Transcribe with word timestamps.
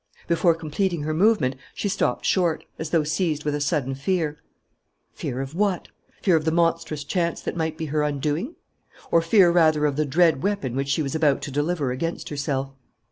Before 0.27 0.55
completing 0.55 1.03
her 1.03 1.13
movement, 1.13 1.57
she 1.75 1.87
stopped 1.87 2.25
short, 2.25 2.65
as 2.79 2.89
though 2.89 3.03
seized 3.03 3.45
with 3.45 3.53
a 3.53 3.61
sudden 3.61 3.93
fear.... 3.93 4.39
Fear 5.13 5.41
of 5.41 5.53
what? 5.53 5.89
Fear 6.23 6.37
of 6.37 6.43
the 6.43 6.51
monstrous 6.51 7.03
chance 7.03 7.39
that 7.41 7.55
might 7.55 7.77
be 7.77 7.85
her 7.85 8.01
undoing? 8.01 8.55
Or 9.11 9.21
fear 9.21 9.51
rather 9.51 9.85
of 9.85 9.97
the 9.97 10.05
dread 10.05 10.41
weapon 10.41 10.75
which 10.75 10.89
she 10.89 11.03
was 11.03 11.13
about 11.13 11.43
to 11.43 11.51
deliver 11.51 11.91
against 11.91 12.29
herself? 12.29 12.71